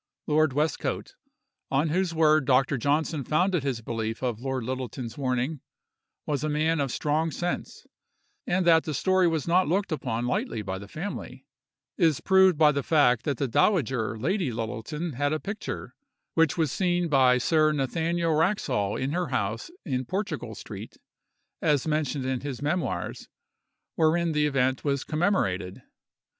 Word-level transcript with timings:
Lord 0.25 0.53
Westcote, 0.53 1.13
on 1.69 1.89
whose 1.89 2.11
word 2.11 2.45
Dr. 2.45 2.75
Johnson 2.79 3.23
founded 3.23 3.61
his 3.61 3.81
belief 3.81 4.23
of 4.23 4.39
Lord 4.39 4.63
Littleton's 4.63 5.15
warning, 5.15 5.61
was 6.25 6.43
a 6.43 6.49
man 6.49 6.79
of 6.79 6.91
strong 6.91 7.29
sense; 7.29 7.85
and 8.47 8.65
that 8.65 8.85
the 8.85 8.95
story 8.95 9.27
was 9.27 9.47
not 9.47 9.67
looked 9.67 9.91
upon 9.91 10.25
lightly 10.25 10.63
by 10.63 10.79
the 10.79 10.87
family, 10.87 11.45
is 11.99 12.19
proved 12.19 12.57
by 12.57 12.71
the 12.71 12.81
fact 12.81 13.25
that 13.25 13.37
the 13.37 13.47
dowager 13.47 14.17
Lady 14.17 14.51
Littleton 14.51 15.13
had 15.13 15.33
a 15.33 15.39
picture—which 15.39 16.57
was 16.57 16.71
seen 16.71 17.07
by 17.07 17.37
Sir 17.37 17.71
Nathaniel 17.71 18.33
Wraxhall 18.33 18.95
in 18.95 19.11
her 19.11 19.27
house 19.27 19.69
in 19.85 20.05
Portugal 20.05 20.55
street, 20.55 20.97
as 21.61 21.85
mentioned 21.87 22.25
in 22.25 22.41
his 22.41 22.59
memoirs—wherein 22.59 24.31
the 24.31 24.47
event 24.47 24.83
was 24.83 25.03
commemorated. 25.03 25.83